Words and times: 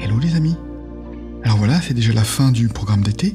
Hello 0.00 0.18
les 0.20 0.36
amis 0.36 0.56
Alors 1.42 1.56
voilà, 1.56 1.80
c'est 1.80 1.92
déjà 1.92 2.12
la 2.12 2.22
fin 2.22 2.52
du 2.52 2.68
programme 2.68 3.02
d'été. 3.02 3.34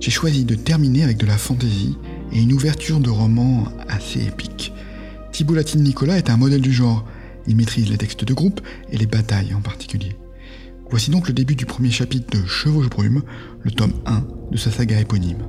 J'ai 0.00 0.10
choisi 0.10 0.44
de 0.44 0.56
terminer 0.56 1.04
avec 1.04 1.18
de 1.18 1.26
la 1.26 1.38
fantaisie 1.38 1.96
et 2.32 2.42
une 2.42 2.52
ouverture 2.52 2.98
de 2.98 3.10
roman 3.10 3.68
assez 3.88 4.26
épique. 4.26 4.72
Thibault 5.30 5.54
Latine 5.54 5.84
Nicolas 5.84 6.18
est 6.18 6.28
un 6.28 6.36
modèle 6.36 6.62
du 6.62 6.72
genre. 6.72 7.04
Il 7.46 7.56
maîtrise 7.56 7.88
les 7.88 7.96
textes 7.96 8.24
de 8.24 8.34
groupe 8.34 8.60
et 8.90 8.96
les 8.96 9.06
batailles 9.06 9.54
en 9.54 9.60
particulier. 9.60 10.16
Voici 10.90 11.12
donc 11.12 11.28
le 11.28 11.34
début 11.34 11.54
du 11.54 11.64
premier 11.64 11.90
chapitre 11.90 12.36
de 12.36 12.44
Chevauche 12.44 12.90
Brume, 12.90 13.22
le 13.62 13.70
tome 13.70 13.94
1 14.06 14.24
de 14.50 14.56
sa 14.56 14.72
saga 14.72 14.98
éponyme. 14.98 15.46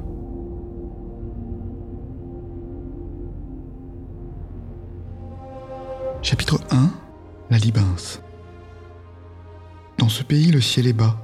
Chapitre 6.21 6.59
1 6.69 6.91
La 7.49 7.57
Libince. 7.57 8.21
Ce 10.11 10.23
pays, 10.23 10.51
le 10.51 10.59
ciel 10.59 10.87
est 10.87 10.93
bas. 10.93 11.17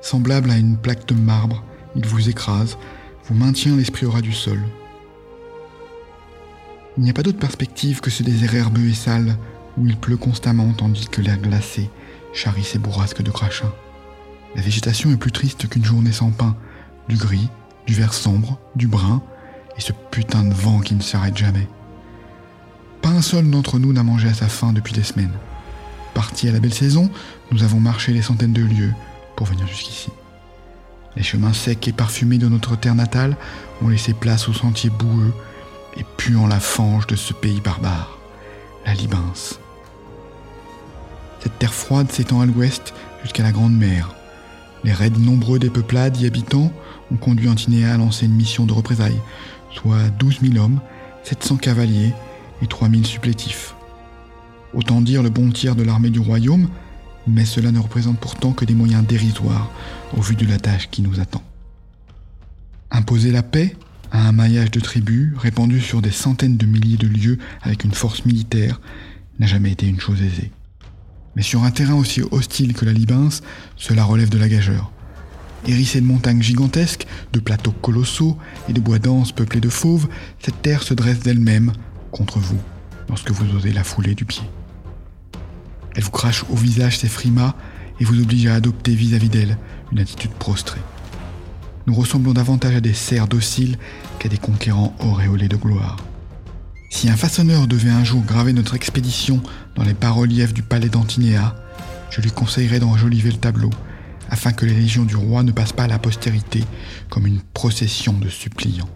Semblable 0.00 0.50
à 0.50 0.56
une 0.56 0.78
plaque 0.78 1.04
de 1.04 1.12
marbre, 1.12 1.62
il 1.94 2.06
vous 2.06 2.30
écrase, 2.30 2.78
vous 3.26 3.34
maintient 3.34 3.76
l'esprit 3.76 4.06
au 4.06 4.10
ras 4.10 4.22
du 4.22 4.32
sol. 4.32 4.58
Il 6.96 7.02
n'y 7.02 7.10
a 7.10 7.12
pas 7.12 7.22
d'autre 7.22 7.38
perspective 7.38 8.00
que 8.00 8.08
ce 8.08 8.22
désert 8.22 8.54
herbeux 8.54 8.88
et 8.88 8.94
sale 8.94 9.36
où 9.76 9.86
il 9.86 9.94
pleut 9.94 10.16
constamment 10.16 10.72
tandis 10.72 11.06
que 11.06 11.20
l'air 11.20 11.36
glacé 11.36 11.90
charrie 12.32 12.64
ses 12.64 12.78
bourrasques 12.78 13.22
de 13.22 13.30
crachin. 13.30 13.70
La 14.56 14.62
végétation 14.62 15.12
est 15.12 15.18
plus 15.18 15.32
triste 15.32 15.68
qu'une 15.68 15.84
journée 15.84 16.10
sans 16.10 16.30
pain, 16.30 16.56
du 17.10 17.16
gris, 17.16 17.50
du 17.86 17.92
vert 17.92 18.14
sombre, 18.14 18.58
du 18.74 18.88
brun, 18.88 19.20
et 19.76 19.82
ce 19.82 19.92
putain 20.10 20.44
de 20.44 20.54
vent 20.54 20.80
qui 20.80 20.94
ne 20.94 21.02
s'arrête 21.02 21.36
jamais. 21.36 21.68
Pas 23.02 23.10
un 23.10 23.22
seul 23.22 23.50
d'entre 23.50 23.78
nous 23.78 23.92
n'a 23.92 24.02
mangé 24.02 24.28
à 24.28 24.34
sa 24.34 24.48
faim 24.48 24.72
depuis 24.72 24.94
des 24.94 25.02
semaines. 25.02 25.36
Partis 26.14 26.48
à 26.48 26.52
la 26.52 26.60
belle 26.60 26.74
saison, 26.74 27.10
nous 27.50 27.62
avons 27.62 27.80
marché 27.80 28.12
des 28.12 28.22
centaines 28.22 28.52
de 28.52 28.62
lieues 28.62 28.92
pour 29.36 29.46
venir 29.46 29.66
jusqu'ici. 29.66 30.10
Les 31.16 31.22
chemins 31.22 31.52
secs 31.52 31.88
et 31.88 31.92
parfumés 31.92 32.38
de 32.38 32.48
notre 32.48 32.76
terre 32.76 32.94
natale 32.94 33.36
ont 33.82 33.88
laissé 33.88 34.12
place 34.12 34.48
aux 34.48 34.52
sentiers 34.52 34.90
boueux 34.90 35.32
et 35.96 36.04
puant 36.16 36.46
la 36.46 36.60
fange 36.60 37.06
de 37.06 37.16
ce 37.16 37.32
pays 37.32 37.60
barbare, 37.60 38.18
la 38.86 38.94
Libince. 38.94 39.58
Cette 41.40 41.58
terre 41.58 41.74
froide 41.74 42.12
s'étend 42.12 42.40
à 42.40 42.46
l'ouest 42.46 42.94
jusqu'à 43.22 43.42
la 43.42 43.52
Grande 43.52 43.76
Mer. 43.76 44.14
Les 44.84 44.92
raids 44.92 45.10
nombreux 45.10 45.58
des 45.58 45.70
peuplades 45.70 46.16
y 46.20 46.26
habitants 46.26 46.72
ont 47.12 47.16
conduit 47.16 47.48
Antinéa 47.48 47.94
à 47.94 47.96
lancer 47.96 48.26
une 48.26 48.34
mission 48.34 48.66
de 48.66 48.72
représailles, 48.72 49.20
soit 49.72 50.08
12 50.18 50.40
000 50.42 50.64
hommes, 50.64 50.80
700 51.24 51.56
cavaliers 51.56 52.12
et 52.62 52.66
3000 52.66 53.06
supplétifs. 53.06 53.74
Autant 54.72 55.00
dire 55.00 55.22
le 55.22 55.30
bon 55.30 55.50
tiers 55.50 55.74
de 55.74 55.82
l'armée 55.82 56.10
du 56.10 56.20
royaume, 56.20 56.68
mais 57.26 57.44
cela 57.44 57.72
ne 57.72 57.78
représente 57.78 58.18
pourtant 58.18 58.52
que 58.52 58.64
des 58.64 58.74
moyens 58.74 59.04
dérisoires 59.04 59.70
au 60.16 60.20
vu 60.20 60.36
de 60.36 60.46
la 60.46 60.58
tâche 60.58 60.88
qui 60.90 61.02
nous 61.02 61.20
attend. 61.20 61.42
Imposer 62.90 63.32
la 63.32 63.42
paix 63.42 63.76
à 64.12 64.26
un 64.26 64.32
maillage 64.32 64.70
de 64.70 64.80
tribus 64.80 65.36
répandu 65.38 65.80
sur 65.80 66.02
des 66.02 66.10
centaines 66.10 66.56
de 66.56 66.66
milliers 66.66 66.96
de 66.96 67.06
lieux 67.06 67.38
avec 67.62 67.84
une 67.84 67.92
force 67.92 68.24
militaire 68.24 68.80
n'a 69.38 69.46
jamais 69.46 69.72
été 69.72 69.86
une 69.86 70.00
chose 70.00 70.22
aisée. 70.22 70.50
Mais 71.36 71.42
sur 71.42 71.62
un 71.62 71.70
terrain 71.70 71.94
aussi 71.94 72.22
hostile 72.30 72.74
que 72.74 72.84
la 72.84 72.92
Libince, 72.92 73.42
cela 73.76 74.04
relève 74.04 74.30
de 74.30 74.38
la 74.38 74.48
gageure. 74.48 74.90
Hérissée 75.66 76.00
de 76.00 76.06
montagnes 76.06 76.42
gigantesques, 76.42 77.06
de 77.32 77.40
plateaux 77.40 77.72
colossaux 77.72 78.36
et 78.68 78.72
de 78.72 78.80
bois 78.80 78.98
denses 78.98 79.32
peuplés 79.32 79.60
de 79.60 79.68
fauves, 79.68 80.08
cette 80.42 80.62
terre 80.62 80.82
se 80.82 80.94
dresse 80.94 81.20
d'elle-même 81.20 81.72
contre 82.10 82.38
vous 82.38 82.58
lorsque 83.08 83.30
vous 83.30 83.56
osez 83.56 83.72
la 83.72 83.84
fouler 83.84 84.14
du 84.14 84.24
pied. 84.24 84.42
Elle 85.94 86.02
vous 86.02 86.10
crache 86.10 86.44
au 86.50 86.56
visage 86.56 86.98
ses 86.98 87.08
frimas 87.08 87.54
et 88.00 88.04
vous 88.04 88.20
oblige 88.20 88.46
à 88.46 88.54
adopter 88.54 88.94
vis-à-vis 88.94 89.28
d'elle 89.28 89.58
une 89.92 89.98
attitude 89.98 90.32
prostrée. 90.32 90.80
Nous 91.86 91.94
ressemblons 91.94 92.32
davantage 92.32 92.76
à 92.76 92.80
des 92.80 92.94
cerfs 92.94 93.28
dociles 93.28 93.78
qu'à 94.18 94.28
des 94.28 94.38
conquérants 94.38 94.94
auréolés 95.00 95.48
de 95.48 95.56
gloire. 95.56 95.96
Si 96.90 97.08
un 97.08 97.16
façonneur 97.16 97.66
devait 97.66 97.90
un 97.90 98.04
jour 98.04 98.22
graver 98.22 98.52
notre 98.52 98.74
expédition 98.74 99.40
dans 99.76 99.84
les 99.84 99.94
bas-reliefs 99.94 100.52
du 100.52 100.62
palais 100.62 100.88
d'Antinéa, 100.88 101.54
je 102.10 102.20
lui 102.20 102.30
conseillerais 102.30 102.80
d'enjoliver 102.80 103.30
le 103.30 103.36
tableau, 103.36 103.70
afin 104.28 104.52
que 104.52 104.66
les 104.66 104.74
légions 104.74 105.04
du 105.04 105.16
roi 105.16 105.42
ne 105.42 105.52
passent 105.52 105.72
pas 105.72 105.84
à 105.84 105.88
la 105.88 105.98
postérité 105.98 106.64
comme 107.08 107.26
une 107.26 107.40
procession 107.40 108.12
de 108.12 108.28
suppliants. 108.28 108.88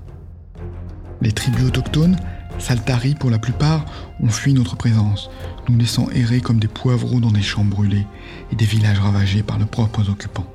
Les 1.21 1.33
tribus 1.33 1.65
autochtones 1.65 2.17
Saltari, 2.59 3.15
pour 3.15 3.31
la 3.31 3.39
plupart, 3.39 3.85
ont 4.21 4.29
fui 4.29 4.55
notre 4.55 4.77
présence, 4.77 5.31
nous 5.69 5.77
laissant 5.77 6.09
errer 6.11 6.41
comme 6.41 6.59
des 6.59 6.69
poivreaux 6.69 7.21
dans 7.21 7.33
des 7.33 7.43
champs 7.43 7.65
brûlés 7.65 8.07
et 8.53 8.57
des 8.57 8.65
villages 8.65 9.01
ravagés 9.01 9.43
par 9.43 9.59
leurs 9.59 9.69
propres 9.69 10.09
occupants. 10.09 10.47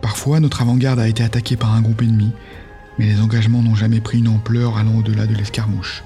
Parfois, 0.00 0.40
notre 0.40 0.62
avant-garde 0.62 1.00
a 1.00 1.08
été 1.08 1.22
attaquée 1.22 1.56
par 1.56 1.74
un 1.74 1.82
groupe 1.82 2.02
ennemi, 2.02 2.32
mais 2.98 3.06
les 3.06 3.20
engagements 3.20 3.62
n'ont 3.62 3.74
jamais 3.74 4.00
pris 4.00 4.18
une 4.18 4.28
ampleur 4.28 4.78
allant 4.78 4.96
au-delà 4.96 5.26
de 5.26 5.34
l'escarmouche. 5.34 6.02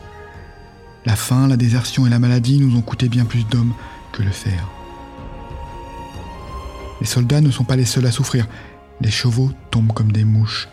La 1.06 1.16
faim, 1.16 1.48
la 1.48 1.56
désertion 1.56 2.06
et 2.06 2.10
la 2.10 2.18
maladie 2.18 2.58
nous 2.58 2.76
ont 2.76 2.82
coûté 2.82 3.08
bien 3.08 3.24
plus 3.24 3.46
d'hommes 3.46 3.72
que 4.12 4.22
le 4.22 4.30
fer. 4.30 4.68
Les 7.00 7.06
soldats 7.06 7.40
ne 7.40 7.50
sont 7.50 7.64
pas 7.64 7.76
les 7.76 7.86
seuls 7.86 8.06
à 8.06 8.10
souffrir. 8.10 8.46
Les 9.00 9.10
chevaux 9.10 9.50
tombent 9.70 9.92
comme 9.92 10.12
des 10.12 10.24
mouches. 10.24 10.68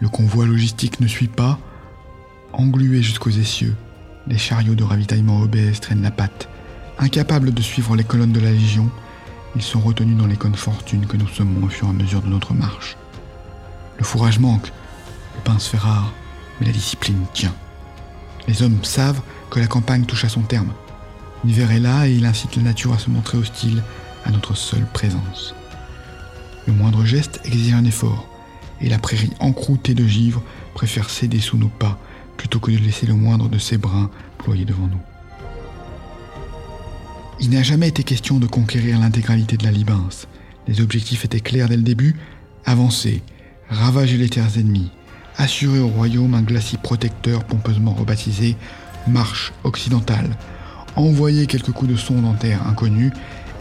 Le 0.00 0.08
convoi 0.08 0.46
logistique 0.46 1.00
ne 1.00 1.06
suit 1.06 1.28
pas, 1.28 1.58
Englués 2.52 3.02
jusqu'aux 3.02 3.30
essieux, 3.30 3.76
les 4.26 4.38
chariots 4.38 4.74
de 4.74 4.82
ravitaillement 4.82 5.40
obèses 5.40 5.80
traînent 5.80 6.02
la 6.02 6.10
patte. 6.10 6.48
Incapables 6.98 7.54
de 7.54 7.62
suivre 7.62 7.94
les 7.94 8.04
colonnes 8.04 8.32
de 8.32 8.40
la 8.40 8.50
Légion, 8.50 8.90
ils 9.54 9.62
sont 9.62 9.80
retenus 9.80 10.16
dans 10.16 10.26
les 10.26 10.36
cônes 10.36 10.56
fortunes 10.56 11.06
que 11.06 11.16
nous 11.16 11.28
semons 11.28 11.64
au 11.64 11.68
fur 11.68 11.86
et 11.86 11.90
à 11.90 11.92
mesure 11.92 12.22
de 12.22 12.28
notre 12.28 12.52
marche. 12.52 12.96
Le 13.98 14.04
fourrage 14.04 14.40
manque, 14.40 14.72
le 15.36 15.42
pain 15.44 15.58
se 15.58 15.70
fait 15.70 15.78
rare, 15.78 16.12
mais 16.60 16.66
la 16.66 16.72
discipline 16.72 17.24
tient. 17.32 17.54
Les 18.48 18.62
hommes 18.62 18.82
savent 18.82 19.22
que 19.48 19.60
la 19.60 19.66
campagne 19.68 20.04
touche 20.04 20.24
à 20.24 20.28
son 20.28 20.42
terme. 20.42 20.72
L'hiver 21.44 21.70
est 21.70 21.80
là 21.80 22.08
et 22.08 22.12
il 22.12 22.26
incite 22.26 22.56
la 22.56 22.62
nature 22.62 22.92
à 22.92 22.98
se 22.98 23.10
montrer 23.10 23.38
hostile 23.38 23.82
à 24.24 24.30
notre 24.30 24.56
seule 24.56 24.86
présence. 24.92 25.54
Le 26.66 26.72
moindre 26.72 27.04
geste 27.04 27.40
exige 27.44 27.74
un 27.74 27.84
effort, 27.84 28.28
et 28.80 28.88
la 28.88 28.98
prairie 28.98 29.32
encroûtée 29.38 29.94
de 29.94 30.06
givre 30.06 30.42
préfère 30.74 31.10
céder 31.10 31.40
sous 31.40 31.56
nos 31.56 31.68
pas 31.68 31.98
plutôt 32.40 32.58
que 32.58 32.70
de 32.70 32.78
laisser 32.78 33.04
le 33.04 33.12
moindre 33.12 33.50
de 33.50 33.58
ses 33.58 33.76
brins 33.76 34.10
ployer 34.38 34.64
devant 34.64 34.86
nous. 34.86 35.02
Il 37.38 37.50
n'a 37.50 37.62
jamais 37.62 37.88
été 37.88 38.02
question 38.02 38.38
de 38.38 38.46
conquérir 38.46 38.98
l'intégralité 38.98 39.58
de 39.58 39.64
la 39.64 39.70
Libince. 39.70 40.26
Les 40.66 40.80
objectifs 40.80 41.26
étaient 41.26 41.40
clairs 41.40 41.68
dès 41.68 41.76
le 41.76 41.82
début, 41.82 42.16
avancer, 42.64 43.22
ravager 43.68 44.16
les 44.16 44.30
terres 44.30 44.56
ennemies, 44.56 44.90
assurer 45.36 45.80
au 45.80 45.88
royaume 45.88 46.32
un 46.32 46.40
glacis 46.40 46.78
protecteur 46.78 47.44
pompeusement 47.44 47.92
rebaptisé 47.92 48.56
Marche 49.06 49.52
occidentale, 49.62 50.30
envoyer 50.96 51.46
quelques 51.46 51.72
coups 51.72 51.90
de 51.90 51.96
sonde 51.96 52.24
en 52.24 52.34
terre 52.34 52.66
inconnue 52.66 53.12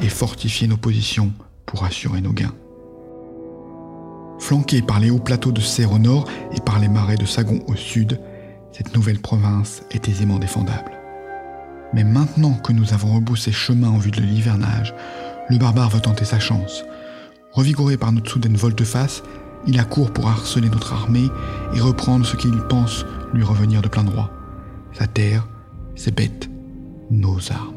et 0.01 0.07
fortifier 0.07 0.69
nos 0.69 0.77
positions 0.77 1.33
pour 1.65 1.83
assurer 1.83 2.21
nos 2.21 2.31
gains. 2.31 2.55
Flanqués 4.39 4.81
par 4.81 5.01
les 5.01 5.09
hauts 5.09 5.19
plateaux 5.19 5.51
de 5.51 5.59
Serre 5.59 5.91
au 5.91 5.99
nord 5.99 6.29
et 6.55 6.61
par 6.61 6.79
les 6.79 6.87
marais 6.87 7.17
de 7.17 7.25
Sagon 7.25 7.61
au 7.67 7.75
sud, 7.75 8.21
cette 8.79 8.95
nouvelle 8.95 9.19
province 9.19 9.83
est 9.91 10.07
aisément 10.07 10.39
défendable. 10.39 10.93
Mais 11.93 12.05
maintenant 12.05 12.53
que 12.53 12.71
nous 12.71 12.93
avons 12.93 13.13
reboussé 13.13 13.51
chemin 13.51 13.89
en 13.89 13.97
vue 13.97 14.09
de 14.09 14.21
l'hivernage, 14.21 14.95
le 15.49 15.57
barbare 15.57 15.89
veut 15.89 15.99
tenter 15.99 16.23
sa 16.23 16.39
chance. 16.39 16.85
Revigoré 17.51 17.97
par 17.97 18.13
notre 18.13 18.31
soudaine 18.31 18.55
volte-face, 18.55 19.21
il 19.67 19.77
accourt 19.81 20.13
pour 20.13 20.29
harceler 20.29 20.69
notre 20.69 20.93
armée 20.93 21.27
et 21.75 21.81
reprendre 21.81 22.25
ce 22.25 22.37
qu'il 22.37 22.55
pense 22.69 23.05
lui 23.33 23.43
revenir 23.43 23.81
de 23.81 23.89
plein 23.89 24.05
droit. 24.05 24.31
Sa 24.93 25.07
terre, 25.07 25.45
ses 25.95 26.11
bêtes, 26.11 26.49
nos 27.11 27.51
armes. 27.51 27.75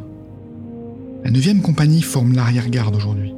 La 1.24 1.32
neuvième 1.32 1.62
compagnie 1.62 2.02
forme 2.02 2.32
l'arrière-garde 2.32 2.94
aujourd'hui. 2.94 3.34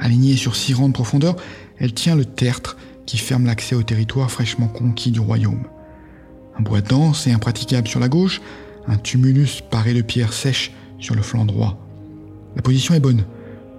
Alignée 0.00 0.36
sur 0.36 0.56
six 0.56 0.72
rangs 0.72 0.88
de 0.88 0.94
profondeur, 0.94 1.36
elle 1.78 1.92
tient 1.92 2.16
le 2.16 2.24
tertre 2.24 2.78
qui 3.04 3.18
ferme 3.18 3.44
l'accès 3.44 3.74
au 3.74 3.82
territoire 3.82 4.30
fraîchement 4.30 4.68
conquis 4.68 5.10
du 5.10 5.20
royaume. 5.20 5.64
Un 6.58 6.62
bois 6.62 6.80
dense 6.80 7.26
et 7.26 7.32
impraticable 7.32 7.88
sur 7.88 8.00
la 8.00 8.08
gauche, 8.08 8.40
un 8.86 8.96
tumulus 8.96 9.62
paré 9.70 9.94
de 9.94 10.02
pierres 10.02 10.32
sèches 10.32 10.72
sur 10.98 11.14
le 11.14 11.22
flanc 11.22 11.44
droit. 11.44 11.78
La 12.56 12.62
position 12.62 12.94
est 12.94 13.00
bonne. 13.00 13.24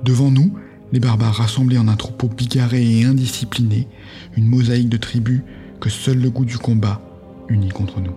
Devant 0.04 0.31
nous, 0.31 0.51
les 0.92 1.00
barbares 1.00 1.36
rassemblés 1.36 1.77
en 1.77 1.88
un 1.88 1.95
troupeau 1.95 2.27
bigarré 2.27 2.83
et 2.83 3.06
indiscipliné, 3.06 3.88
une 4.36 4.48
mosaïque 4.48 4.89
de 4.89 4.98
tribus 4.98 5.42
que 5.80 5.89
seul 5.89 6.19
le 6.19 6.30
goût 6.30 6.45
du 6.45 6.57
combat 6.57 7.01
unit 7.50 7.69
contre 7.69 8.01
nous. 8.01 8.16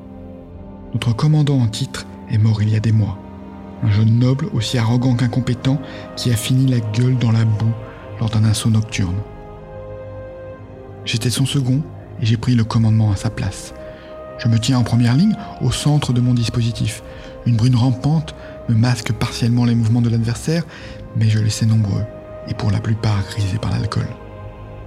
Notre 0.93 1.15
commandant 1.15 1.59
en 1.59 1.69
titre 1.69 2.07
est 2.31 2.39
mort 2.39 2.63
il 2.63 2.71
y 2.71 2.77
a 2.77 2.81
des 2.81 2.93
mois. 2.93 3.19
Un 3.83 3.91
jeune 3.91 4.19
noble 4.19 4.49
aussi 4.55 4.79
arrogant 4.79 5.15
qu'incompétent 5.15 5.81
qui 6.17 6.33
a 6.33 6.37
fini 6.37 6.67
la 6.67 6.81
gueule 6.81 7.17
dans 7.19 7.31
la 7.31 7.45
boue 7.45 7.73
lors 8.19 8.31
d'un 8.31 8.45
assaut 8.45 8.71
nocturne. 8.71 9.17
J'étais 11.05 11.31
son 11.31 11.47
second 11.47 11.83
et 12.21 12.27
j'ai 12.27 12.37
pris 12.37 12.55
le 12.55 12.65
commandement 12.65 13.13
à 13.13 13.17
sa 13.17 13.31
place. 13.31 13.73
Je 14.39 14.49
me 14.49 14.59
tiens 14.59 14.79
en 14.79 14.85
première 14.85 15.15
ligne, 15.15 15.37
au 15.61 15.71
centre 15.71 16.13
de 16.13 16.21
mon 16.21 16.35
dispositif. 16.35 17.03
Une 17.47 17.57
brune 17.57 17.77
rampante 17.77 18.35
me 18.69 18.75
masque 18.75 19.13
partiellement 19.13 19.65
les 19.65 19.75
mouvements 19.75 20.03
de 20.03 20.11
l'adversaire, 20.11 20.65
mais 21.17 21.29
je 21.29 21.39
les 21.39 21.51
sais 21.51 21.67
nombreux 21.67 22.05
et 22.49 22.55
pour 22.55 22.71
la 22.71 22.81
plupart 22.81 23.23
grisés 23.29 23.59
par 23.59 23.73
l'alcool. 23.73 24.07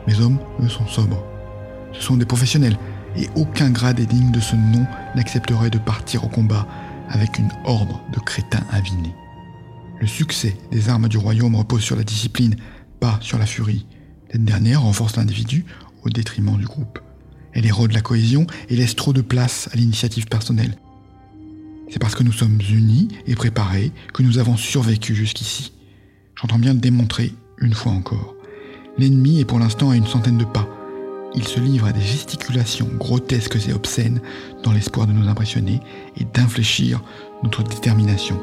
Mes 0.08 0.20
hommes, 0.20 0.40
eux, 0.62 0.70
sont 0.70 0.88
sobres. 0.88 1.24
Ce 1.94 2.02
sont 2.02 2.18
des 2.18 2.26
professionnels, 2.26 2.78
et 3.16 3.30
aucun 3.36 3.70
grade 3.70 4.00
est 4.00 4.06
digne 4.06 4.32
de 4.32 4.40
ce 4.40 4.56
nom 4.56 4.86
n'accepterait 5.16 5.70
de 5.70 5.78
partir 5.78 6.24
au 6.24 6.28
combat 6.28 6.68
avec 7.10 7.40
une 7.40 7.52
horde 7.66 7.94
de 8.14 8.20
crétins 8.20 8.64
avinés. 8.72 9.14
Le 10.00 10.08
succès 10.08 10.58
des 10.72 10.90
armes 10.90 11.10
du 11.10 11.18
royaume 11.18 11.56
repose 11.56 11.82
sur 11.82 11.96
la 11.96 12.04
discipline, 12.04 12.56
pas 13.00 13.20
sur 13.22 13.38
la 13.38 13.46
furie. 13.46 13.86
Cette 14.32 14.46
dernière 14.46 14.82
renforce 14.82 15.18
l'individu 15.18 15.66
au 16.04 16.10
détriment 16.10 16.58
du 16.58 16.66
groupe. 16.66 17.00
Elle 17.54 17.66
érode 17.66 17.92
la 17.92 18.02
cohésion 18.02 18.48
et 18.70 18.76
laisse 18.76 18.96
trop 18.96 19.14
de 19.14 19.22
place 19.22 19.70
à 19.74 19.78
l'initiative 19.78 20.28
personnelle. 20.28 20.78
C'est 21.90 22.00
parce 22.00 22.16
que 22.16 22.24
nous 22.24 22.32
sommes 22.32 22.60
unis 22.72 23.10
et 23.28 23.36
préparés 23.36 23.92
que 24.14 24.24
nous 24.24 24.38
avons 24.38 24.56
survécu 24.56 25.14
jusqu'ici. 25.14 25.74
J'entends 26.40 26.60
bien 26.60 26.74
le 26.74 26.80
démontrer 26.80 27.34
une 27.58 27.74
fois 27.74 27.92
encore. 27.92 28.36
L'ennemi 28.98 29.40
est 29.40 29.46
pour 29.46 29.60
l'instant 29.60 29.90
à 29.90 29.96
une 29.96 30.08
centaine 30.08 30.38
de 30.38 30.46
pas. 30.46 30.68
Il 31.36 31.48
se 31.48 31.60
livre 31.60 31.86
à 31.86 31.92
des 31.92 32.02
gesticulations 32.02 32.90
grotesques 32.98 33.58
et 33.68 33.74
obscènes 33.74 34.22
dans 34.64 34.72
l'espoir 34.72 35.08
de 35.08 35.14
nous 35.14 35.30
impressionner 35.30 35.80
et 36.18 36.26
d'infléchir 36.26 37.02
notre 37.44 37.64
détermination. 37.64 38.40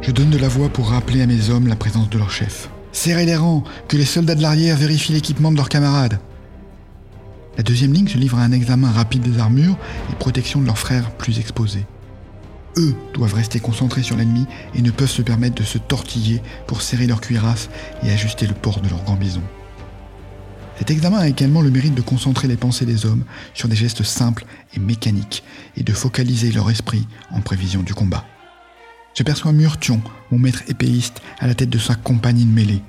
Je 0.00 0.12
donne 0.12 0.30
de 0.30 0.38
la 0.38 0.48
voix 0.48 0.68
pour 0.68 0.90
rappeler 0.90 1.22
à 1.22 1.26
mes 1.26 1.50
hommes 1.50 1.66
la 1.66 1.76
présence 1.76 2.10
de 2.10 2.18
leur 2.18 2.30
chef. 2.30 2.70
Serrez 2.92 3.26
les 3.26 3.36
rangs, 3.36 3.64
que 3.88 3.96
les 3.96 4.04
soldats 4.04 4.34
de 4.34 4.42
l'arrière 4.42 4.76
vérifient 4.76 5.12
l'équipement 5.12 5.52
de 5.52 5.56
leurs 5.56 5.68
camarades. 5.68 6.18
La 7.58 7.64
deuxième 7.64 7.92
ligne 7.92 8.06
se 8.06 8.18
livre 8.18 8.38
à 8.38 8.42
un 8.42 8.52
examen 8.52 8.88
rapide 8.88 9.22
des 9.22 9.40
armures 9.40 9.76
et 10.12 10.14
protection 10.14 10.60
de 10.60 10.66
leurs 10.66 10.78
frères 10.78 11.10
plus 11.10 11.40
exposés. 11.40 11.86
Eux 12.76 12.94
doivent 13.14 13.34
rester 13.34 13.58
concentrés 13.58 14.04
sur 14.04 14.16
l'ennemi 14.16 14.46
et 14.76 14.80
ne 14.80 14.92
peuvent 14.92 15.10
se 15.10 15.22
permettre 15.22 15.56
de 15.56 15.64
se 15.64 15.78
tortiller 15.78 16.40
pour 16.68 16.82
serrer 16.82 17.08
leur 17.08 17.20
cuirasse 17.20 17.68
et 18.04 18.12
ajuster 18.12 18.46
le 18.46 18.54
port 18.54 18.80
de 18.80 18.88
leur 18.88 19.02
gambison. 19.02 19.42
Cet 20.78 20.92
examen 20.92 21.18
a 21.18 21.26
également 21.26 21.60
le 21.60 21.72
mérite 21.72 21.96
de 21.96 22.00
concentrer 22.00 22.46
les 22.46 22.56
pensées 22.56 22.86
des 22.86 23.04
hommes 23.04 23.24
sur 23.54 23.68
des 23.68 23.74
gestes 23.74 24.04
simples 24.04 24.44
et 24.76 24.78
mécaniques 24.78 25.42
et 25.76 25.82
de 25.82 25.92
focaliser 25.92 26.52
leur 26.52 26.70
esprit 26.70 27.08
en 27.32 27.40
prévision 27.40 27.82
du 27.82 27.92
combat. 27.92 28.24
J'aperçois 29.14 29.50
Murtion, 29.50 30.00
mon 30.30 30.38
maître 30.38 30.62
épéiste, 30.68 31.22
à 31.40 31.48
la 31.48 31.56
tête 31.56 31.70
de 31.70 31.78
sa 31.78 31.96
compagnie 31.96 32.44
de 32.44 32.52
mêlée, 32.52 32.82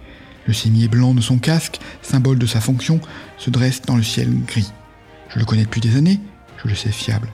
le 0.47 0.53
cimier 0.53 0.87
blanc 0.87 1.13
de 1.13 1.21
son 1.21 1.37
casque, 1.37 1.79
symbole 2.01 2.39
de 2.39 2.45
sa 2.45 2.61
fonction, 2.61 2.99
se 3.37 3.49
dresse 3.49 3.81
dans 3.81 3.95
le 3.95 4.03
ciel 4.03 4.29
gris. 4.45 4.71
Je 5.29 5.39
le 5.39 5.45
connais 5.45 5.63
depuis 5.63 5.81
des 5.81 5.95
années, 5.95 6.19
je 6.63 6.67
le 6.67 6.75
sais 6.75 6.91
fiable. 6.91 7.29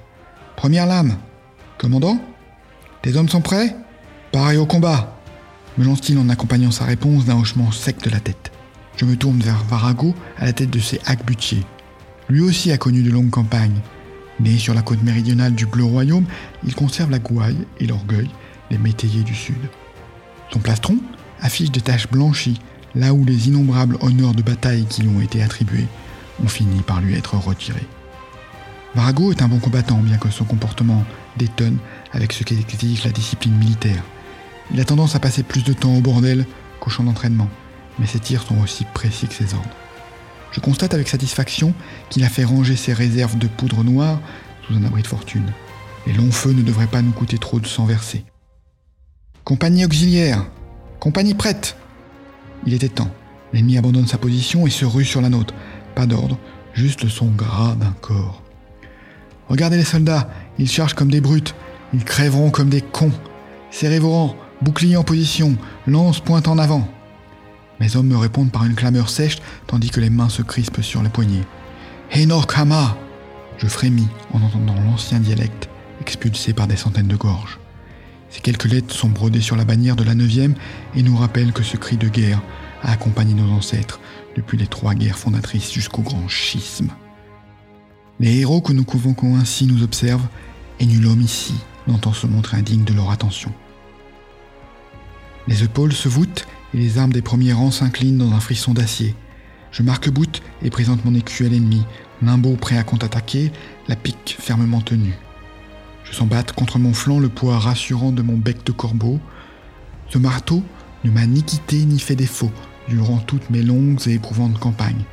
Première 0.56 0.86
lame. 0.86 1.18
Commandant 1.78 2.20
Tes 3.02 3.16
hommes 3.16 3.30
sont 3.30 3.42
prêts? 3.42 3.76
Pareil 4.32 4.58
au 4.58 4.66
combat 4.66 5.16
me 5.78 5.84
lance-t-il 5.84 6.18
en 6.18 6.30
accompagnant 6.30 6.72
sa 6.72 6.86
réponse 6.86 7.26
d'un 7.26 7.38
hochement 7.38 7.72
sec 7.72 8.02
de 8.02 8.10
la 8.10 8.22
tête. 8.22 8.52
Je 8.96 9.04
me 9.04 9.18
tourne 9.18 9.40
vers 9.40 9.62
Varago 9.66 10.16
à 10.38 10.46
la 10.46 10.54
tête 10.54 10.70
de 10.70 10.80
ses 10.80 11.02
hacs-butiers. 11.06 11.66
Lui 12.30 12.42
aussi 12.42 12.72
a 12.72 12.78
connu 12.78 13.04
de 13.04 13.12
longues 13.12 13.30
campagnes. 13.30 13.82
Né 14.40 14.58
sur 14.58 14.74
la 14.74 14.82
côte 14.82 15.04
méridionale 15.04 15.54
du 15.54 15.66
Bleu 15.66 15.84
Royaume, 15.84 16.26
il 16.66 16.76
conserve 16.76 17.12
la 17.12 17.20
gouaille 17.20 17.68
et 17.80 17.88
l'orgueil 17.88 18.30
des 18.72 18.78
métayers 18.78 19.24
du 19.24 19.36
Sud. 19.36 19.70
Son 20.52 20.60
plastron 20.60 20.98
affiche 21.42 21.72
des 21.72 21.82
taches 21.82 22.10
blanchies 22.10 22.60
là 22.96 23.14
où 23.14 23.26
les 23.26 23.48
innombrables 23.48 23.98
honneurs 24.02 24.34
de 24.34 24.42
bataille 24.42 24.86
qui 24.86 25.02
lui 25.02 25.10
ont 25.10 25.22
été 25.22 25.42
attribués 25.44 25.88
ont 26.44 26.48
fini 26.48 26.82
par 26.82 27.02
lui 27.02 27.16
être 27.16 27.36
retirés. 27.36 27.88
Varago 28.96 29.32
est 29.32 29.42
un 29.42 29.48
bon 29.48 29.60
combattant, 29.60 29.98
bien 29.98 30.18
que 30.18 30.30
son 30.30 30.46
comportement 30.46 31.04
détonne 31.38 31.78
avec 32.14 32.32
ce 32.32 32.44
qu'exige 32.44 33.04
la 33.04 33.12
discipline 33.12 33.56
militaire. 33.56 34.04
Il 34.74 34.80
a 34.80 34.86
tendance 34.86 35.16
à 35.16 35.20
passer 35.20 35.44
plus 35.44 35.64
de 35.64 35.74
temps 35.74 35.96
au 35.96 36.02
bordel 36.02 36.46
qu'au 36.80 36.90
champ 36.90 37.04
d'entraînement, 37.04 37.50
mais 38.00 38.08
ses 38.08 38.20
tirs 38.20 38.44
sont 38.44 38.58
aussi 38.62 38.86
précis 38.94 39.28
que 39.28 39.34
ses 39.34 39.54
ordres. 39.54 39.70
Je 40.52 40.62
constate 40.62 40.94
avec 40.94 41.10
satisfaction 41.10 41.74
qu'il 42.10 42.24
a 42.24 42.30
fait 42.30 42.46
ranger 42.46 42.78
ses 42.78 42.94
réserves 42.94 43.38
de 43.38 43.48
poudre 43.48 43.84
noire 43.84 44.20
sous 44.66 44.74
un 44.74 44.86
abri 44.86 45.02
de 45.02 45.08
fortune. 45.08 45.52
Les 46.08 46.14
longs 46.14 46.32
feux 46.32 46.54
ne 46.54 46.62
devraient 46.62 46.88
pas 46.88 47.02
nous 47.02 47.12
coûter 47.12 47.38
trop 47.38 47.60
de 47.60 47.68
sang 47.68 47.86
versé. 47.86 48.24
Compagnie 49.44 49.86
auxiliaire 49.86 50.46
Compagnie 51.02 51.34
prête 51.34 51.76
il 52.66 52.74
était 52.74 52.90
temps. 52.90 53.12
L'ennemi 53.54 53.78
abandonne 53.78 54.08
sa 54.08 54.18
position 54.18 54.68
et 54.68 54.70
se 54.70 54.86
rue 54.86 55.06
sur 55.06 55.22
la 55.22 55.30
nôtre. 55.30 55.54
Pas 55.96 56.06
d'ordre, 56.06 56.38
juste 56.74 57.04
le 57.04 57.10
son 57.10 57.28
gras 57.28 57.76
d'un 57.76 57.94
corps. 58.02 58.42
Regardez 59.48 59.78
les 59.78 59.84
soldats, 59.84 60.30
ils 60.58 60.70
chargent 60.70 60.96
comme 60.96 61.12
des 61.12 61.22
brutes, 61.22 61.56
ils 61.94 62.04
crèveront 62.04 62.50
comme 62.50 62.70
des 62.70 62.82
cons. 62.82 63.12
Serrez 63.72 64.00
vos 64.00 64.12
rangs, 64.12 64.36
bouclier 64.62 64.98
en 64.98 65.04
position, 65.04 65.56
lance 65.88 66.20
pointe 66.20 66.48
en 66.48 66.58
avant. 66.58 66.88
Mes 67.80 67.96
hommes 67.96 68.08
me 68.08 68.18
répondent 68.18 68.52
par 68.52 68.66
une 68.66 68.76
clameur 68.76 69.10
sèche 69.10 69.38
tandis 69.68 69.90
que 69.90 70.00
les 70.00 70.10
mains 70.10 70.30
se 70.30 70.42
crispent 70.42 70.82
sur 70.82 71.04
les 71.04 71.10
poignets. 71.10 71.46
Henor 72.12 72.48
Kama 72.48 72.98
Je 73.58 73.68
frémis 73.68 74.08
en 74.34 74.42
entendant 74.42 74.76
l'ancien 74.86 75.20
dialecte 75.20 75.70
expulsé 76.02 76.54
par 76.54 76.68
des 76.68 76.76
centaines 76.76 77.08
de 77.08 77.16
gorges. 77.16 77.60
Ces 78.36 78.42
quelques 78.42 78.66
lettres 78.66 78.94
sont 78.94 79.08
brodées 79.08 79.40
sur 79.40 79.56
la 79.56 79.64
bannière 79.64 79.96
de 79.96 80.04
la 80.04 80.14
neuvième 80.14 80.56
et 80.94 81.04
nous 81.04 81.16
rappellent 81.16 81.54
que 81.54 81.64
ce 81.64 81.78
cri 81.78 81.96
de 81.96 82.10
guerre 82.10 82.42
a 82.84 82.92
accompagné 82.92 83.34
nos 83.34 83.50
ancêtres 83.50 84.02
depuis 84.36 84.58
les 84.58 84.68
trois 84.68 84.94
guerres 84.94 85.18
fondatrices 85.18 85.72
jusqu'au 85.72 86.02
grand 86.02 86.28
schisme. 86.28 86.90
Les 88.20 88.42
héros 88.42 88.60
que 88.60 88.74
nous 88.74 88.84
convoquons 88.84 89.38
ainsi 89.38 89.66
nous 89.66 89.84
observent 89.84 90.28
et 90.82 90.86
nul 90.86 91.08
homme 91.08 91.22
ici 91.22 91.54
n'entend 91.88 92.12
se 92.12 92.28
montrer 92.28 92.58
indigne 92.58 92.84
de 92.84 92.94
leur 92.94 93.10
attention. 93.10 93.54
Les 95.48 95.64
épaules 95.64 95.94
se 95.94 96.10
voûtent 96.10 96.46
et 96.74 96.78
les 96.78 96.98
armes 96.98 97.14
des 97.14 97.22
premiers 97.22 97.54
rangs 97.54 97.72
s'inclinent 97.72 98.18
dans 98.18 98.34
un 98.34 98.42
frisson 98.42 98.74
d'acier. 98.74 99.16
Je 99.72 99.82
marque 99.82 100.10
bout 100.10 100.42
et 100.62 100.70
présente 100.70 101.06
mon 101.06 101.16
écu 101.16 101.46
à 101.46 101.50
l'ennemi, 101.50 101.86
limbo 102.22 102.58
prêt 102.58 102.78
à 102.78 102.84
contre-attaquer, 102.84 103.54
la 103.88 103.96
pique 103.96 104.36
fermement 104.38 104.82
tenue. 104.82 105.14
Je 106.06 106.16
sens 106.16 106.28
battre 106.28 106.56
contre 106.56 106.80
mon 106.80 106.94
flanc 106.94 107.20
le 107.20 107.30
poids 107.30 107.60
rassurant 107.60 108.12
de 108.12 108.22
mon 108.22 108.38
bec 108.38 108.66
de 108.66 108.72
corbeau. 108.72 109.20
Ce 110.10 110.18
marteau 110.18 110.64
ne 111.04 111.12
m'a 111.12 111.26
ni 111.26 111.44
quitté 111.44 111.84
ni 111.86 112.00
fait 112.00 112.16
défaut 112.16 112.52
durant 112.88 113.18
toutes 113.18 113.50
mes 113.50 113.62
longues 113.62 114.00
et 114.08 114.14
éprouvantes 114.14 114.60
campagnes, 114.60 115.04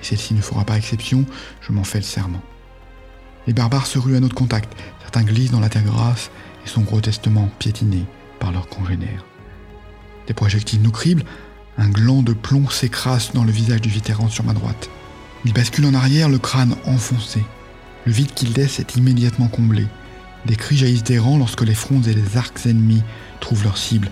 et 0.00 0.04
celle-ci 0.04 0.34
ne 0.34 0.40
fera 0.40 0.64
pas 0.64 0.76
exception, 0.76 1.24
je 1.60 1.72
m'en 1.72 1.84
fais 1.84 1.98
le 1.98 2.04
serment. 2.04 2.42
Les 3.46 3.52
barbares 3.52 3.86
se 3.86 3.98
ruent 3.98 4.16
à 4.16 4.20
notre 4.20 4.34
contact, 4.34 4.72
certains 5.00 5.22
glissent 5.22 5.52
dans 5.52 5.60
la 5.60 5.68
terre 5.68 5.84
grasse 5.84 6.30
et 6.64 6.68
sont 6.68 6.82
grotesquement 6.82 7.48
piétinés 7.58 8.04
par 8.38 8.52
leurs 8.52 8.68
congénères. 8.68 9.24
Des 10.26 10.34
projectiles 10.34 10.82
nous 10.82 10.90
criblent, 10.90 11.24
un 11.78 11.88
gland 11.88 12.22
de 12.22 12.32
plomb 12.32 12.68
s'écrase 12.68 13.30
dans 13.32 13.44
le 13.44 13.52
visage 13.52 13.80
du 13.80 13.88
vétéran 13.88 14.28
sur 14.28 14.44
ma 14.44 14.52
droite. 14.52 14.90
Il 15.44 15.52
bascule 15.52 15.86
en 15.86 15.94
arrière, 15.94 16.28
le 16.28 16.38
crâne 16.38 16.76
enfoncé. 16.84 17.42
Le 18.04 18.12
vide 18.12 18.32
qu'il 18.34 18.52
laisse 18.52 18.78
est 18.80 18.96
immédiatement 18.96 19.48
comblé. 19.48 19.86
Des 20.46 20.56
cris 20.56 20.76
jaillissent 20.76 21.04
des 21.04 21.18
rangs 21.18 21.38
lorsque 21.38 21.62
les 21.62 21.74
fronts 21.74 22.02
et 22.02 22.14
les 22.14 22.36
arcs 22.36 22.66
ennemis 22.66 23.02
trouvent 23.40 23.64
leur 23.64 23.76
cible. 23.76 24.10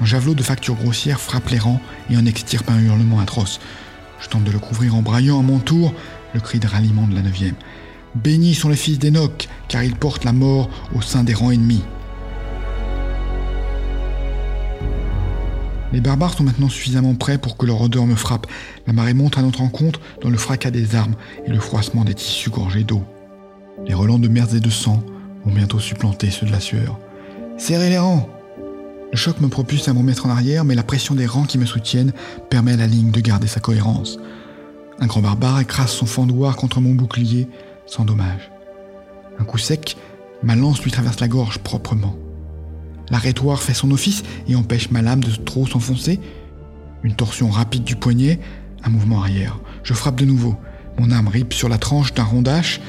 Un 0.00 0.04
javelot 0.04 0.34
de 0.34 0.42
facture 0.42 0.74
grossière 0.74 1.20
frappe 1.20 1.48
les 1.50 1.58
rangs 1.58 1.80
et 2.10 2.16
en 2.16 2.26
extirpe 2.26 2.70
un 2.70 2.80
hurlement 2.80 3.20
atroce. 3.20 3.60
Je 4.20 4.28
tente 4.28 4.44
de 4.44 4.50
le 4.50 4.58
couvrir 4.58 4.94
en 4.94 5.02
braillant 5.02 5.38
à 5.38 5.42
mon 5.42 5.58
tour 5.58 5.94
le 6.34 6.40
cri 6.40 6.58
de 6.58 6.66
ralliement 6.66 7.06
de 7.06 7.14
la 7.14 7.22
neuvième. 7.22 7.54
Bénis 8.14 8.54
sont 8.54 8.68
les 8.68 8.76
fils 8.76 8.98
d'Enoch, 8.98 9.48
car 9.68 9.84
ils 9.84 9.94
portent 9.94 10.24
la 10.24 10.32
mort 10.32 10.68
au 10.94 11.00
sein 11.00 11.24
des 11.24 11.34
rangs 11.34 11.50
ennemis. 11.50 11.82
Les 15.92 16.00
barbares 16.00 16.34
sont 16.34 16.44
maintenant 16.44 16.68
suffisamment 16.68 17.14
prêts 17.14 17.38
pour 17.38 17.56
que 17.56 17.64
leur 17.64 17.80
odeur 17.80 18.06
me 18.06 18.14
frappe. 18.14 18.46
La 18.86 18.92
marée 18.92 19.14
monte 19.14 19.38
à 19.38 19.42
notre 19.42 19.60
rencontre 19.60 20.00
dans 20.20 20.28
le 20.28 20.36
fracas 20.36 20.70
des 20.70 20.94
armes 20.94 21.14
et 21.46 21.50
le 21.50 21.60
froissement 21.60 22.04
des 22.04 22.14
tissus 22.14 22.50
gorgés 22.50 22.84
d'eau. 22.84 23.02
Les 23.86 23.94
relents 23.94 24.18
de 24.18 24.28
mers 24.28 24.54
et 24.54 24.60
de 24.60 24.70
sang 24.70 25.02
bientôt 25.54 25.78
supplanter 25.78 26.30
ceux 26.30 26.46
de 26.46 26.52
la 26.52 26.60
sueur. 26.60 26.98
Serrez 27.56 27.90
les 27.90 27.98
rangs 27.98 28.28
Le 29.10 29.16
choc 29.16 29.40
me 29.40 29.48
propulse 29.48 29.88
à 29.88 29.94
me 29.94 30.02
mettre 30.02 30.26
en 30.26 30.30
arrière, 30.30 30.64
mais 30.64 30.74
la 30.74 30.82
pression 30.82 31.14
des 31.14 31.26
rangs 31.26 31.44
qui 31.44 31.58
me 31.58 31.66
soutiennent 31.66 32.12
permet 32.50 32.72
à 32.72 32.76
la 32.76 32.86
ligne 32.86 33.10
de 33.10 33.20
garder 33.20 33.46
sa 33.46 33.60
cohérence. 33.60 34.18
Un 35.00 35.06
grand 35.06 35.20
barbare 35.20 35.60
écrase 35.60 35.90
son 35.90 36.06
fendoir 36.06 36.56
contre 36.56 36.80
mon 36.80 36.94
bouclier, 36.94 37.48
sans 37.86 38.04
dommage. 38.04 38.50
Un 39.38 39.44
coup 39.44 39.58
sec, 39.58 39.96
ma 40.42 40.56
lance 40.56 40.82
lui 40.82 40.90
traverse 40.90 41.20
la 41.20 41.28
gorge 41.28 41.58
proprement. 41.58 42.16
L'arrêtoire 43.10 43.62
fait 43.62 43.74
son 43.74 43.90
office 43.90 44.22
et 44.48 44.56
empêche 44.56 44.90
ma 44.90 45.02
lame 45.02 45.22
de 45.22 45.30
trop 45.30 45.66
s'enfoncer. 45.66 46.20
Une 47.02 47.14
torsion 47.14 47.48
rapide 47.48 47.84
du 47.84 47.96
poignet, 47.96 48.40
un 48.84 48.90
mouvement 48.90 49.20
arrière. 49.20 49.58
Je 49.82 49.94
frappe 49.94 50.16
de 50.16 50.24
nouveau. 50.24 50.56
Mon 50.98 51.10
arme 51.10 51.28
ripe 51.28 51.54
sur 51.54 51.68
la 51.68 51.78
tranche 51.78 52.12
d'un 52.12 52.24
rondage. 52.24 52.80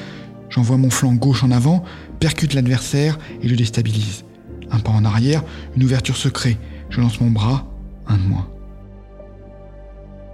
J'envoie 0.49 0.77
mon 0.77 0.89
flanc 0.89 1.13
gauche 1.13 1.43
en 1.43 1.51
avant, 1.51 1.83
percute 2.19 2.53
l'adversaire 2.53 3.17
et 3.41 3.47
le 3.47 3.55
déstabilise. 3.55 4.25
Un 4.71 4.79
pas 4.79 4.91
en 4.91 5.05
arrière, 5.05 5.43
une 5.75 5.83
ouverture 5.83 6.17
se 6.17 6.29
crée. 6.29 6.57
Je 6.89 7.01
lance 7.01 7.21
mon 7.21 7.29
bras, 7.29 7.65
un 8.07 8.17
de 8.17 8.23
moins. 8.23 8.47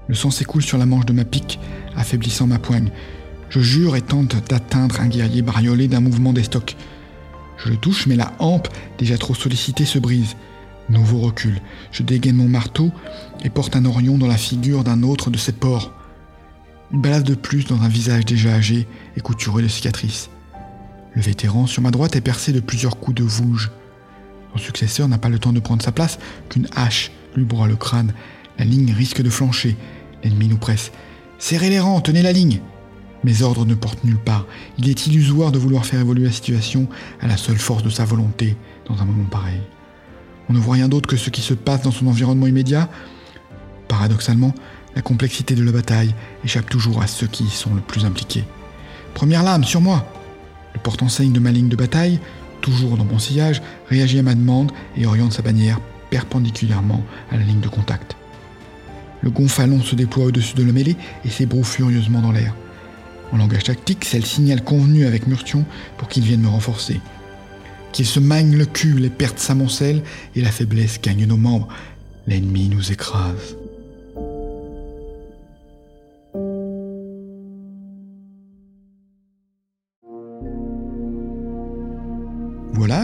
Le 0.07 0.15
sang 0.15 0.31
s'écoule 0.31 0.61
sur 0.61 0.77
la 0.77 0.85
manche 0.85 1.05
de 1.05 1.13
ma 1.13 1.25
pique, 1.25 1.59
affaiblissant 1.95 2.47
ma 2.47 2.59
poigne. 2.59 2.91
Je 3.49 3.59
jure 3.59 3.95
et 3.95 4.01
tente 4.01 4.35
d'atteindre 4.49 4.99
un 5.01 5.07
guerrier 5.07 5.41
bariolé 5.41 5.87
d'un 5.87 5.99
mouvement 5.99 6.33
d'estoc. 6.33 6.75
Je 7.57 7.69
le 7.69 7.77
touche, 7.77 8.05
mais 8.05 8.15
la 8.15 8.33
hampe, 8.39 8.67
déjà 8.97 9.17
trop 9.17 9.33
sollicitée, 9.33 9.85
se 9.85 9.99
brise. 9.99 10.35
Nouveau 10.89 11.19
recul, 11.19 11.59
je 11.91 12.03
dégaine 12.03 12.35
mon 12.35 12.47
marteau 12.47 12.91
et 13.43 13.49
porte 13.49 13.75
un 13.75 13.85
orion 13.85 14.17
dans 14.17 14.27
la 14.27 14.37
figure 14.37 14.83
d'un 14.83 15.01
autre 15.01 15.31
de 15.31 15.37
ces 15.37 15.53
porcs. 15.53 15.91
Une 16.91 17.01
balade 17.01 17.23
de 17.23 17.35
plus 17.35 17.65
dans 17.65 17.81
un 17.81 17.87
visage 17.87 18.25
déjà 18.25 18.51
âgé 18.51 18.87
et 19.17 19.21
couturé 19.21 19.63
de 19.63 19.67
cicatrices. 19.67 20.29
Le 21.13 21.21
vétéran 21.21 21.65
sur 21.65 21.81
ma 21.81 21.91
droite 21.91 22.15
est 22.15 22.21
percé 22.21 22.51
de 22.51 22.59
plusieurs 22.59 22.99
coups 22.99 23.15
de 23.15 23.23
vouge. 23.23 23.71
Son 24.53 24.59
successeur 24.59 25.07
n'a 25.07 25.17
pas 25.17 25.29
le 25.29 25.39
temps 25.39 25.53
de 25.53 25.59
prendre 25.59 25.81
sa 25.81 25.91
place 25.91 26.19
qu'une 26.49 26.67
hache 26.75 27.11
lui 27.35 27.43
broie 27.43 27.67
le 27.67 27.75
crâne. 27.75 28.13
La 28.59 28.65
ligne 28.65 28.93
risque 28.93 29.21
de 29.21 29.29
flancher. 29.29 29.75
L'ennemi 30.23 30.47
nous 30.47 30.57
presse. 30.57 30.91
Serrez 31.39 31.69
les 31.69 31.79
rangs, 31.79 32.01
tenez 32.01 32.21
la 32.21 32.31
ligne. 32.31 32.61
Mes 33.23 33.41
ordres 33.41 33.65
ne 33.65 33.73
portent 33.73 34.03
nulle 34.03 34.19
part. 34.19 34.45
Il 34.77 34.87
est 34.87 35.07
illusoire 35.07 35.51
de 35.51 35.57
vouloir 35.57 35.85
faire 35.85 35.99
évoluer 35.99 36.25
la 36.25 36.31
situation 36.31 36.87
à 37.19 37.27
la 37.27 37.37
seule 37.37 37.57
force 37.57 37.83
de 37.83 37.89
sa 37.89 38.05
volonté 38.05 38.55
dans 38.87 39.01
un 39.01 39.05
moment 39.05 39.25
pareil. 39.25 39.61
On 40.47 40.53
ne 40.53 40.59
voit 40.59 40.75
rien 40.75 40.87
d'autre 40.87 41.09
que 41.09 41.17
ce 41.17 41.31
qui 41.31 41.41
se 41.41 41.55
passe 41.55 41.81
dans 41.81 41.91
son 41.91 42.07
environnement 42.07 42.45
immédiat. 42.45 42.89
Paradoxalement, 43.87 44.53
la 44.95 45.01
complexité 45.01 45.55
de 45.55 45.63
la 45.63 45.71
bataille 45.71 46.15
échappe 46.43 46.69
toujours 46.69 47.01
à 47.01 47.07
ceux 47.07 47.27
qui 47.27 47.43
y 47.43 47.49
sont 47.49 47.73
le 47.73 47.81
plus 47.81 48.05
impliqués. 48.05 48.45
Première 49.13 49.43
lame, 49.43 49.63
sur 49.63 49.81
moi 49.81 50.05
Le 50.73 50.79
porte-enseigne 50.79 51.33
de 51.33 51.39
ma 51.39 51.51
ligne 51.51 51.69
de 51.69 51.75
bataille, 51.75 52.19
toujours 52.61 52.97
dans 52.97 53.05
mon 53.05 53.19
sillage, 53.19 53.61
réagit 53.89 54.19
à 54.19 54.23
ma 54.23 54.35
demande 54.35 54.71
et 54.97 55.05
oriente 55.05 55.33
sa 55.33 55.41
bannière 55.41 55.79
perpendiculairement 56.09 57.03
à 57.31 57.37
la 57.37 57.43
ligne 57.43 57.59
de 57.59 57.67
contact. 57.67 58.15
Le 59.21 59.31
gonfalon 59.31 59.81
se 59.81 59.95
déploie 59.95 60.25
au-dessus 60.25 60.55
de 60.55 60.63
la 60.63 60.71
mêlée 60.71 60.95
et 61.25 61.29
s'ébroue 61.29 61.63
furieusement 61.63 62.21
dans 62.21 62.31
l'air. 62.31 62.55
En 63.31 63.37
langage 63.37 63.63
tactique, 63.63 64.05
c'est 64.05 64.19
le 64.19 64.25
signal 64.25 64.63
convenu 64.63 65.05
avec 65.05 65.27
Murtion 65.27 65.65
pour 65.97 66.07
qu'il 66.07 66.23
vienne 66.23 66.41
me 66.41 66.47
renforcer. 66.47 67.01
Qu'il 67.91 68.05
se 68.05 68.19
magne 68.19 68.55
le 68.55 68.65
cul, 68.65 68.93
les 68.99 69.09
pertes 69.09 69.39
s'amoncellent 69.39 70.03
et 70.35 70.41
la 70.41 70.51
faiblesse 70.51 71.01
gagne 71.01 71.25
nos 71.25 71.37
membres. 71.37 71.67
L'ennemi 72.27 72.69
nous 72.69 72.91
écrase. 72.91 73.55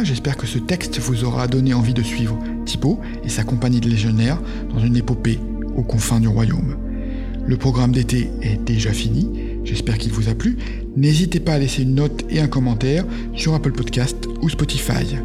J'espère 0.03 0.35
que 0.35 0.47
ce 0.47 0.57
texte 0.57 0.99
vous 0.99 1.23
aura 1.25 1.47
donné 1.47 1.75
envie 1.75 1.93
de 1.93 2.01
suivre 2.01 2.37
Thibaut 2.65 2.99
et 3.23 3.29
sa 3.29 3.43
compagnie 3.43 3.79
de 3.79 3.89
légionnaires 3.89 4.41
dans 4.73 4.79
une 4.79 4.97
épopée 4.97 5.39
aux 5.75 5.83
confins 5.83 6.19
du 6.19 6.27
royaume. 6.27 6.75
Le 7.45 7.55
programme 7.57 7.91
d'été 7.91 8.29
est 8.41 8.63
déjà 8.63 8.91
fini, 8.93 9.29
j'espère 9.63 9.99
qu'il 9.99 10.11
vous 10.11 10.27
a 10.27 10.33
plu. 10.33 10.57
N'hésitez 10.95 11.39
pas 11.39 11.53
à 11.53 11.59
laisser 11.59 11.83
une 11.83 11.95
note 11.95 12.25
et 12.29 12.39
un 12.39 12.47
commentaire 12.47 13.05
sur 13.35 13.53
Apple 13.53 13.73
Podcast 13.73 14.27
ou 14.41 14.49
Spotify. 14.49 15.17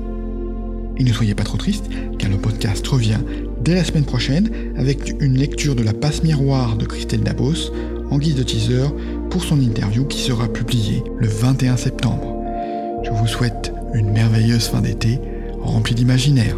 Et 0.98 1.04
ne 1.04 1.12
soyez 1.12 1.34
pas 1.34 1.44
trop 1.44 1.58
triste, 1.58 1.86
car 2.18 2.30
le 2.30 2.36
podcast 2.36 2.86
revient 2.86 3.20
dès 3.62 3.74
la 3.74 3.84
semaine 3.84 4.04
prochaine 4.04 4.50
avec 4.76 5.14
une 5.20 5.38
lecture 5.38 5.74
de 5.74 5.82
la 5.82 5.94
passe 5.94 6.22
miroir 6.22 6.76
de 6.76 6.84
Christelle 6.84 7.22
Dabos 7.22 7.72
en 8.10 8.18
guise 8.18 8.36
de 8.36 8.42
teaser 8.42 8.88
pour 9.30 9.42
son 9.42 9.58
interview 9.60 10.04
qui 10.04 10.20
sera 10.20 10.48
publiée 10.48 11.02
le 11.18 11.28
21 11.28 11.78
septembre. 11.78 12.35
Je 13.06 13.12
vous 13.12 13.28
souhaite 13.28 13.72
une 13.94 14.10
merveilleuse 14.10 14.66
fin 14.66 14.80
d'été 14.80 15.20
remplie 15.60 15.94
d'imaginaire. 15.94 16.56